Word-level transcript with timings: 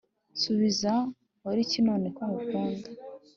nsubiza 0.35 0.91
nkoriki 1.39 1.79
none 1.87 2.05
ko 2.15 2.21
nkukunda 2.29 2.87